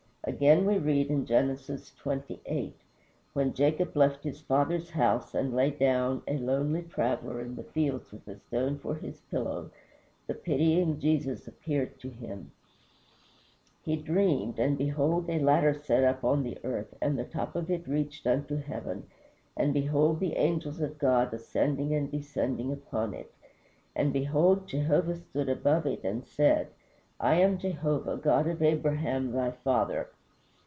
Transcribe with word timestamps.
Again 0.23 0.67
we 0.67 0.77
read 0.77 1.07
in 1.07 1.25
Genesis 1.25 1.91
xxviii., 1.99 2.75
when 3.33 3.55
Jacob 3.55 3.97
left 3.97 4.23
his 4.23 4.39
father's 4.39 4.91
house 4.91 5.33
and 5.33 5.51
lay 5.51 5.71
down, 5.71 6.21
a 6.27 6.37
lonely 6.37 6.83
traveler, 6.83 7.41
in 7.41 7.55
the 7.55 7.63
fields 7.63 8.11
with 8.11 8.27
a 8.27 8.35
stone 8.37 8.77
for 8.77 8.93
his 8.93 9.19
pillow, 9.31 9.71
the 10.27 10.35
pitying 10.35 10.99
Jesus 10.99 11.47
appeared 11.47 11.99
to 12.01 12.09
him: 12.11 12.51
"He 13.83 13.95
dreamed, 13.97 14.59
and 14.59 14.77
behold 14.77 15.27
a 15.27 15.39
ladder 15.39 15.73
set 15.73 16.03
up 16.03 16.23
on 16.23 16.43
the 16.43 16.59
earth, 16.63 16.93
and 17.01 17.17
the 17.17 17.25
top 17.25 17.55
of 17.55 17.71
it 17.71 17.87
reached 17.87 18.27
unto 18.27 18.57
heaven; 18.57 19.07
and 19.57 19.73
behold 19.73 20.19
the 20.19 20.37
angels 20.37 20.81
of 20.81 20.99
God 20.99 21.33
ascending 21.33 21.95
and 21.95 22.11
descending 22.11 22.71
upon 22.71 23.15
it. 23.15 23.33
And 23.95 24.13
behold, 24.13 24.67
Jehovah 24.67 25.15
stood 25.15 25.49
above 25.49 25.87
it, 25.87 26.03
and 26.03 26.23
said, 26.23 26.67
I 27.23 27.35
am 27.35 27.59
Jehovah, 27.59 28.17
God 28.17 28.47
of 28.47 28.63
Abraham, 28.63 29.31
thy 29.31 29.51
father." 29.51 30.09